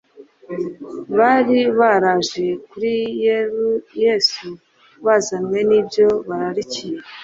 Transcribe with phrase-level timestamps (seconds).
[1.17, 2.93] bari baraje kuri
[4.03, 4.45] Yesu
[5.05, 6.99] bazanywe n'ibyo bararikiye.